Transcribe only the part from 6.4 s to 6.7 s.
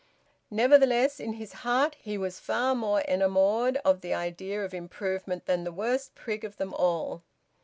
of